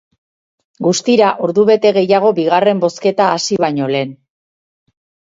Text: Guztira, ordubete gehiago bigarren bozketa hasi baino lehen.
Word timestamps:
Guztira, 0.85 1.27
ordubete 1.47 1.91
gehiago 1.97 2.31
bigarren 2.39 2.81
bozketa 2.85 3.29
hasi 3.35 3.59
baino 3.65 3.91
lehen. 3.97 4.17